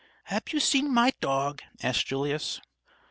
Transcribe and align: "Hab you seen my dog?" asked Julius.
"Hab 0.23 0.49
you 0.49 0.59
seen 0.59 0.91
my 0.91 1.13
dog?" 1.21 1.61
asked 1.83 2.07
Julius. 2.07 2.59